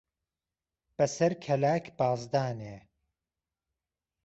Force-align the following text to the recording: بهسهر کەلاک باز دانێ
بهسهر 0.97 1.33
کەلاک 1.43 1.85
باز 1.97 2.21
دانێ 2.33 2.77